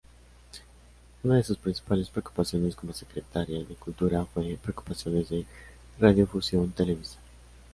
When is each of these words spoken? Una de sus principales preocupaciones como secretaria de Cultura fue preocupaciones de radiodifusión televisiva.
Una 1.21 1.35
de 1.35 1.43
sus 1.43 1.59
principales 1.59 2.09
preocupaciones 2.09 2.75
como 2.75 2.91
secretaria 2.91 3.63
de 3.63 3.75
Cultura 3.75 4.25
fue 4.25 4.57
preocupaciones 4.59 5.29
de 5.29 5.45
radiodifusión 5.99 6.71
televisiva. 6.71 7.21